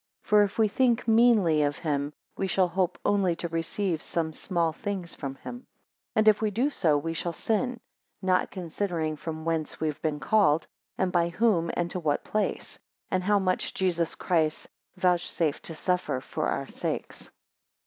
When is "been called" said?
10.01-10.65